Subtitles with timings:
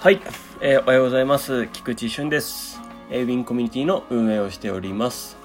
[0.00, 0.20] はい、
[0.60, 1.66] えー、おはようございます。
[1.72, 2.80] 菊池俊です。
[3.10, 5.36] えー、ウィンコミュニティの運営をしております。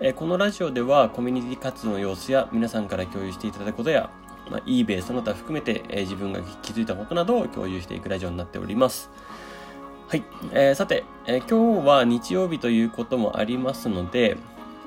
[0.00, 4.08] えー、このラジオではコミュニティ活動の様子や皆さんから共有していただくことや、
[4.50, 9.10] まあ、eBay その他含めて、えー、自分が気づいたことなどを共有していくラジオになっております。
[10.08, 14.38] はい、えー、さて、えー、今日は日曜日ということもありますので、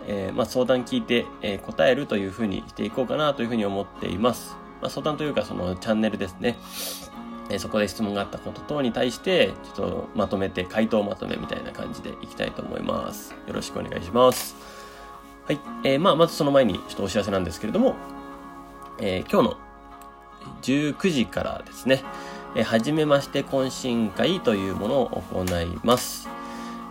[0.08, 4.58] えーまあ、相談聞いて、えー、答えるというふうにしていこうかなというふうに思っています。
[4.82, 6.58] まあ、相談というかそのチャンネルですね。
[7.50, 13.34] えそこで質問があったこと等に対して、ちょっとまとめて、回答まとめみたいな感じでいきたいと思います。
[13.48, 14.56] よろしくお願いします。
[15.46, 15.60] はい。
[15.84, 17.96] えー、まあ、まずその前にちょっとお知らせなんですけれども、
[19.00, 19.58] えー、今日の
[20.62, 22.04] 19時からですね、
[22.56, 26.30] えー、はじめまして懇親会というものを行います。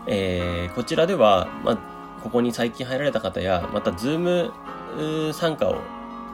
[0.08, 1.78] えー、こちらでは、まあ、
[2.22, 4.52] ここに最近入られた方や、また、ズーム
[5.32, 5.74] 参加を、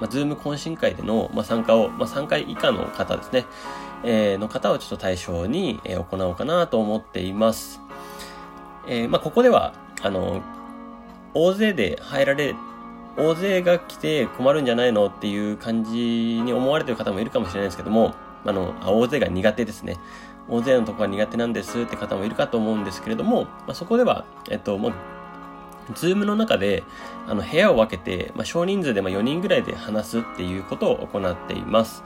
[0.00, 3.44] まあ、ズーム懇親会での、まあ、参加を、まあ、3回以下の方ですね、
[4.04, 7.80] えー、の方をちょっと対象に、え、行おうかなと思っています。
[8.86, 10.42] え、まあ、ここでは、あの、
[11.32, 12.54] 大勢で入られ、
[13.16, 19.96] 大勢が来て困るんじゃないのっていう感じに思われてる方もいるかもしれないですけども、あの、大勢が苦手ですね。
[20.48, 24.92] 大勢のとこが苦手なんですって方もいるかと思うんですけれども、まあ、そこでは、えっと、もう、
[25.94, 26.82] ズームの中で、
[27.26, 32.02] あの、部屋を分けて、まあ、少人数でま4人ぐらいで話すっていうことを行っています。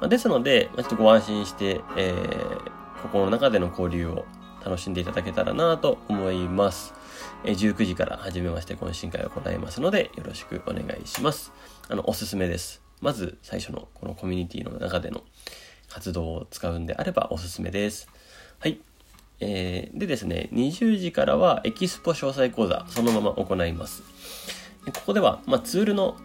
[0.00, 4.24] まあ、ですので、まあ、ちょっとご安心して、えー、ここの中での交流を
[4.64, 6.94] 楽しんでいただけたらなと思います。
[7.44, 11.52] えー、19時から始めまして懇親会を行いますので、よろしくお願いします。
[11.88, 12.82] あの、おすすめです。
[13.00, 15.22] まず最初のこのコミュニティの中での
[15.88, 18.08] 活動を使うんであればおすすめです。
[18.58, 18.80] はい。
[19.40, 24.02] えー、でですね、20時からはエキスポ詳細講座、そのまま行います。
[24.86, 26.16] ここでは、まあ、ツールの、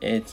[0.00, 0.24] えー、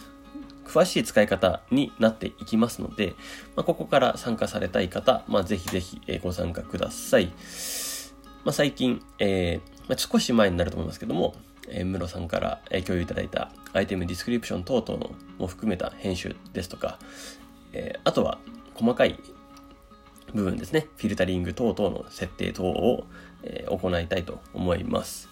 [0.70, 3.16] 詳しい使い方になっていきますので、
[3.56, 7.32] まあ、ここから参加されたい方、まあ、ぜひぜひご参加ください。
[8.46, 11.34] まあ、最近、えーま、少し前になると思いますけども、
[11.68, 17.00] えー、ムロさんから共有いただいた item description 等々も含めた編集ですとか、
[17.74, 18.38] えー、あとは
[18.76, 19.20] 細かい
[20.34, 23.06] 部分ですね、フィルタリング等々の設定等を、
[23.42, 25.28] え、行いたいと思います。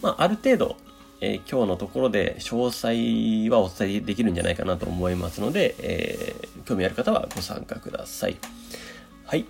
[0.00, 0.76] まあ、ある程度、
[1.24, 8.36] えー、今日のところで詳細はお伝えできるんじゃないかなと思いますので、えー、興味ある方はご参加ください。
[9.24, 9.46] はい。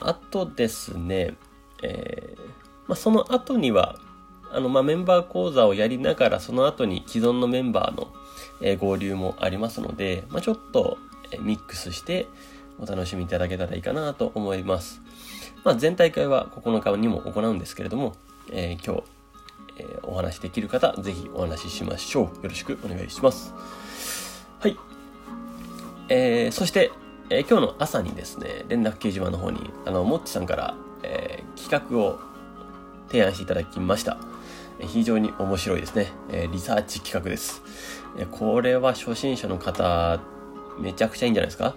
[0.00, 1.34] あとですね、
[1.82, 2.40] えー、
[2.88, 3.98] まあ、その後には、
[4.50, 8.08] あの、まあ、メンバー講座をやりながら、その後に既存のメンバーの、
[8.62, 10.96] え合流もありますので、まあ、ちょっと、
[11.30, 12.26] えミックスして
[12.78, 15.02] お楽しみいただけたらいいかなと思います。
[15.62, 18.14] まあ、全大会は9日にも行うんですけれども、
[18.50, 19.17] えー、今日、
[19.78, 22.24] え、お話できる方、ぜひお話ししましょう。
[22.24, 23.54] よろしくお願いします。
[24.60, 24.76] はい。
[26.08, 26.90] えー、そして、
[27.30, 32.18] えー、今日の朝にですね、連絡掲示板の方に、あの、もっちさんから、えー、企画を
[33.08, 34.18] 提案していただきました。
[34.80, 36.12] 非常に面白いですね。
[36.30, 37.62] え、リサーチ企画です。
[38.16, 40.20] えこれは初心者の方、
[40.78, 41.74] めちゃくちゃいいんじゃないですか？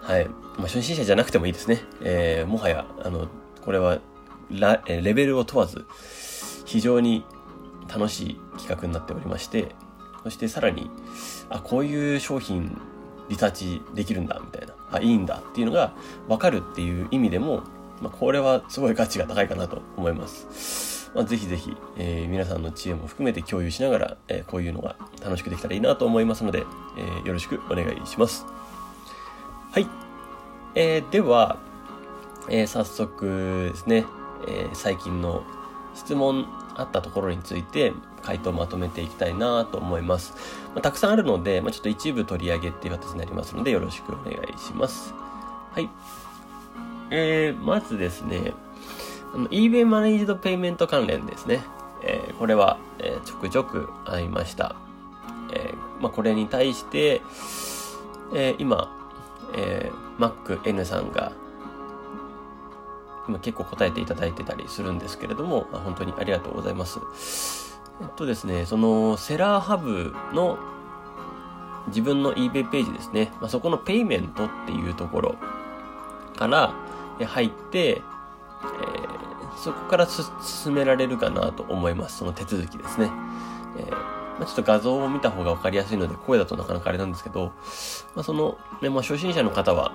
[0.00, 0.26] はい。
[0.26, 1.82] まあ、初心者じゃなくてもいいですね。
[2.00, 3.28] え、もはや、あの、
[3.62, 3.98] これは
[4.50, 5.84] ラ、レベルを問わず、
[6.64, 7.24] 非常に
[7.88, 9.74] 楽しい企画になっておりまして、
[10.22, 10.90] そしてさらに、
[11.50, 12.80] あ、こういう商品
[13.28, 15.92] リサーチできるんだ、みたいな、あ、いいんだっていうのが
[16.28, 17.62] 分かるっていう意味でも、
[18.00, 21.10] まあ、これはすごい価値が高いかなと思います。
[21.14, 26.64] まあ、ぜひぜひ、えー、皆さんの知恵も含めて共有しながら、えー、こういうのが楽しくできたらいいなと思いますので、
[26.98, 28.44] えー、よろしくお願いします。
[29.70, 29.86] はい。
[30.74, 31.58] えー、では、
[32.48, 34.04] えー、早速ですね、
[34.48, 35.44] えー、最近の
[35.94, 37.92] 質問あったところについて
[38.22, 40.34] 回答をまとめていきたいなと思います。
[40.74, 45.14] まあ、たくさんあるので、まあ、ちょっと一部取り上げっていう形になりますのでよろしくお願いします。
[45.72, 45.88] はい。
[47.10, 48.54] えー、まずですね、
[49.34, 51.62] あの eBay マネージドペイメント関連ですね。
[52.02, 54.76] えー、これは、えー、ちょくちょくありました。
[55.52, 57.22] えー、まあ、これに対して、
[58.34, 58.90] えー、今、
[59.54, 61.32] えー、MacN さんが
[63.28, 67.00] 今結構答えていただいてたりするんですけれども、本当にありがとうございます。
[68.00, 70.58] えっとですね、そのセラーハブの
[71.88, 75.36] 自分の eBay ページですね、まあ、そこのペイメントっていうところ
[76.36, 76.74] から
[77.26, 82.18] 入って、えー、そこから進められるかなと思います。
[82.18, 83.10] その手続きですね。
[83.78, 87.52] えーまあ、ちょっと画像を見た方がわかりやすいので、声だとなかなかあれなんですけど、
[88.14, 89.92] まあ、その、ね、まあ、初心者の方は、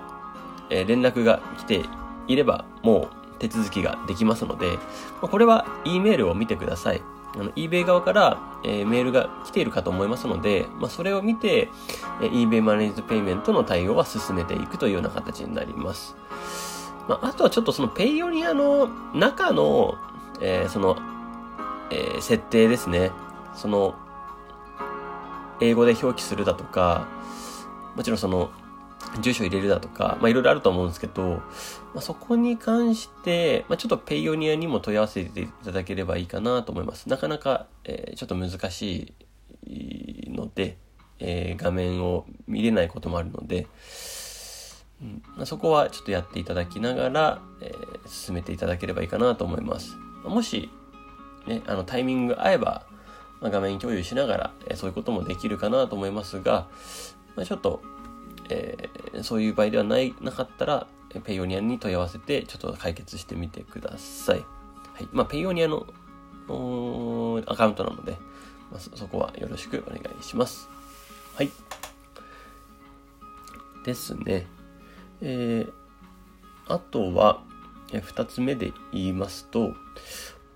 [0.70, 1.84] えー、連絡が来て
[2.26, 4.78] いれば、もう手続きができますので、
[5.20, 7.02] まこれは E メールを見てください。
[7.34, 11.68] あの、eBay 側から、えー、メールが来ているかと思いますので、まあ、それを見て、
[12.20, 16.16] えー、eBay マネージドペイメントの対応は進めていくというような形になります。
[17.08, 19.96] まあ、あとはちょっとそのペイオニアの中の、
[20.40, 20.96] えー、その、
[21.90, 23.12] えー、設定ですね。
[23.54, 23.94] その、
[25.60, 27.06] 英語で表記するだとか、
[27.94, 28.50] もちろんその、
[29.20, 31.22] 住所入れるだとか、まあいろいろあると思うんですけど、
[31.94, 37.08] まあ、そこに関して、まあちょっとペイオニアにも問い合わせていただければいいかなと思います。
[37.08, 39.14] なかなか、えー、ちょっと難し
[39.66, 40.78] いので、
[41.18, 43.66] えー、画面を見れないこともあるので、
[45.02, 49.96] うんまあ、そこはちょっとやっていただきながら、えー、進めていただければいいかなと思います。
[50.24, 50.70] もし、
[51.46, 52.86] ね、あのタイミング合えば、
[53.40, 56.68] まあ、画面共有しながら、えー、そういうこともできるかなと思いますが、
[57.36, 57.82] まあ、ちょっと、
[58.50, 60.86] えー、そういう場合ではないなかったら、
[61.24, 64.36] ペイオニアに問い合わせて、ちょっと解決してみてください。
[64.36, 64.44] は
[65.00, 65.08] い。
[65.12, 65.86] まあ、ペイオニアの
[67.46, 68.12] アカウントなので、
[68.70, 70.68] まあ、そこはよろしくお願いします。
[71.34, 71.50] はい。
[73.84, 74.46] ですね。
[75.22, 75.72] えー、
[76.68, 77.42] あとは、
[77.92, 79.74] 二つ目で言いますと、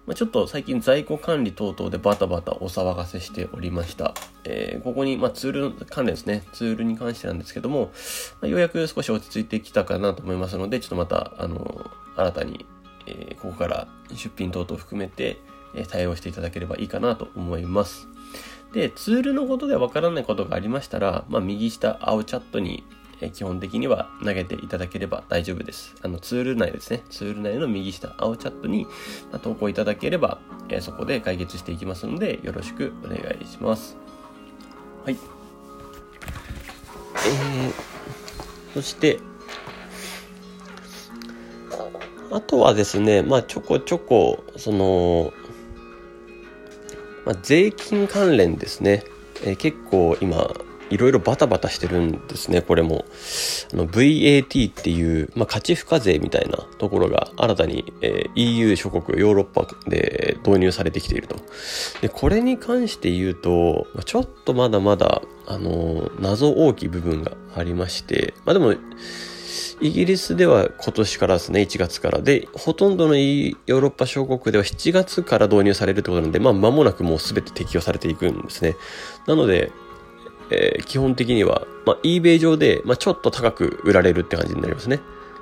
[0.06, 4.14] ま、ちょっと最近在庫管理等々でバタバタお騒がせしておりました。
[4.44, 6.42] えー、ここに、まあ、ツール関連ですね。
[6.52, 7.92] ツールに関してなんですけども、
[8.40, 12.66] まあ、ようやく少し落ち着いてきたかなと思いますので、ちょっとまた、あの、新たに、
[13.06, 15.38] えー、ここから出品等々含めて、
[15.74, 18.06] え、対応していただければいいかなと思います。
[18.72, 22.84] で、ツールのことでわからないことがありましたら、まあ、右下青チャットに
[23.20, 25.94] え基本的には投げていただければ大丈夫です。
[26.02, 27.02] あのツール内ですね。
[27.10, 28.86] ツール内の右下、青チャットに
[29.42, 30.38] 投稿いただければ、
[30.68, 33.96] えそこで解決していきますので、よろしくお願いします。
[35.04, 35.16] はい。
[37.26, 37.72] えー、
[38.74, 39.18] そして、
[42.30, 45.32] あとはですね、まあちょこちょこ、その、
[47.24, 49.04] まあ、税金関連ですね。
[49.44, 50.52] えー、結構今、
[50.94, 53.04] いろいろバタバタしてるんですね、これも。
[53.72, 61.36] あの VAT っていう、まあ、価値付加税みたいなところが新たに、えー、EU 諸国、ヨーロッパで導入されてきていると。
[62.00, 68.74] で、これに関して言うと、ちょっとまだまだ、あのー、謎大きい部分がありまして、まあでも、
[69.80, 72.20] イギリスでは今年からですね、1月から。
[72.20, 78.76] で、ほとんどのヨーロッパ諸国では7月から導入されるってことなんで、まあ間もなくもう全て適用されていくんですね。
[79.26, 79.72] なので、
[80.54, 85.00] えー、基本的には、まあ、eBay 上で、まあ、ちょっと高く売られるって感じになりますね。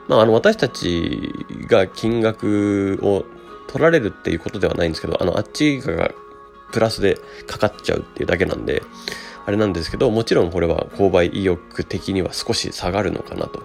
[0.09, 1.33] まあ、あの、私たち
[1.67, 3.25] が金額を
[3.69, 6.11] 取られるっていうことではないんですけど、あの、あっちが
[6.73, 8.83] プラスでかかっちゃうっていうだけなんで、
[9.45, 13.63] あれなんですけど、もちろんこれは購買意欲的には少し下がるのかなと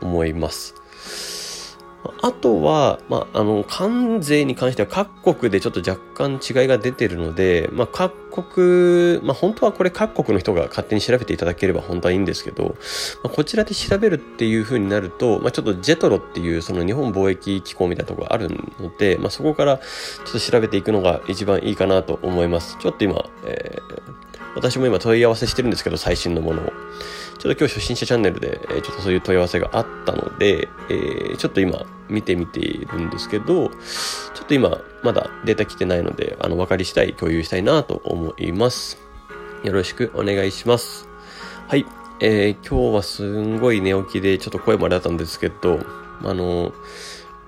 [0.00, 0.74] 思います。
[2.22, 12.76] あとは、まあ、あの、関税に関しては各国でちょっと若干違いが出てるので、まあ、各国、まあ、本当はこれ各国の人が勝手に調べていただければ本当はいいんですけど、
[13.22, 19.84] まあ、こちらで調べるっていう風になると、まあ、ちょっとジェトロっていうその日本貿易機構みたいなところがあるので、まあ、そこからちょ
[20.30, 22.76] っと調べていくのが一番いいかなと思います。
[22.78, 26.72] ちょっと今、えー、私も今問い合わせしてるんですけど、最新のものを。
[27.38, 38.98] ちょっと今日初心者チャンネルで、えちょっとそういう問い合わせがあったので、えー、ちょっと今見てみているんですけど、ちょっと今まだデータ来てないので、あの、分かり次第共有したいなと思います。
[39.62, 41.08] よろしくお願いします。
[41.68, 41.86] はい。
[42.20, 45.78] えー、今日はすんごい寝起きでちょっと声もあれだったんですけど、
[46.22, 46.72] あの、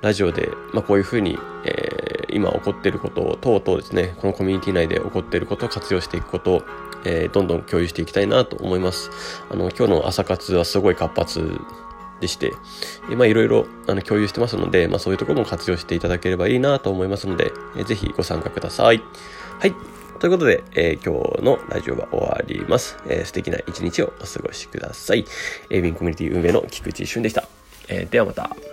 [0.00, 6.62] ラジオで、まあ、こういうふうに、えー、今起こっていることを、等々ですね、このコミュニティ内で起こっていることを活用していくこと、
[7.04, 9.10] えー、どんどん共有していきたいなと思います。
[9.50, 11.60] あの、今日の朝活はすごい活発
[12.20, 12.52] でして、
[13.10, 19.02] えまあいろいろあの共有してますので、まあそういうところも活用していただければいいなと思いますので、えー、ぜひご参加ください。
[19.58, 19.74] はい。
[20.20, 22.96] ということで、えー、今日のラジオは終わります。
[23.08, 25.24] えー、素敵な一日をお過ごしください。
[25.68, 27.44] エイビンコミュニティ運営の菊池俊でした。
[27.88, 28.71] え、ではまた。